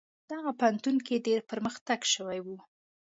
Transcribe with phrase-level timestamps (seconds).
[0.31, 2.47] دغه پوهنتون کې ډیر پرمختګ شوی و.